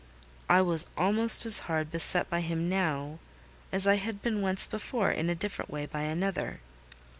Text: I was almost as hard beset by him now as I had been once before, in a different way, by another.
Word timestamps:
I 0.49 0.63
was 0.63 0.87
almost 0.97 1.45
as 1.45 1.59
hard 1.69 1.91
beset 1.91 2.27
by 2.27 2.41
him 2.41 2.67
now 2.67 3.19
as 3.71 3.85
I 3.85 3.97
had 3.97 4.23
been 4.23 4.41
once 4.41 4.65
before, 4.65 5.11
in 5.11 5.29
a 5.29 5.35
different 5.35 5.69
way, 5.69 5.85
by 5.85 6.01
another. 6.01 6.59